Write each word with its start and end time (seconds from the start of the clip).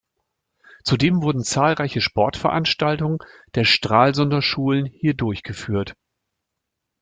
Zudem 0.83 1.21
wurden 1.21 1.43
zahlreiche 1.43 2.01
Sportveranstaltungen 2.01 3.19
der 3.53 3.65
Stralsunder 3.65 4.41
Schulen 4.41 4.87
hier 4.87 5.13
durchgeführt. 5.13 5.93